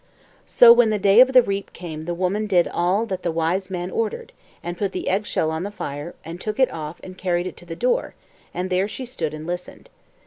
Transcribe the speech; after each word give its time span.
So 0.47 0.73
when 0.73 0.89
the 0.89 0.97
day 0.97 1.19
of 1.19 1.31
the 1.31 1.43
reap 1.43 1.73
came 1.73 2.05
the 2.05 2.15
woman 2.15 2.47
did 2.47 2.67
all 2.67 3.05
that 3.05 3.21
the 3.21 3.31
Wise 3.31 3.69
Man 3.69 3.91
ordered, 3.91 4.33
and 4.63 4.75
put 4.75 4.93
the 4.93 5.07
eggshell 5.07 5.51
on 5.51 5.61
the 5.61 5.69
fire 5.69 6.15
and 6.25 6.41
took 6.41 6.59
it 6.59 6.71
off 6.73 6.99
and 7.03 7.15
carried 7.15 7.45
it 7.45 7.55
to 7.57 7.67
the 7.67 7.75
door, 7.75 8.15
and 8.51 8.71
there 8.71 8.87
she 8.87 9.05
stood 9.05 9.31
and 9.31 9.45
listened. 9.45 9.91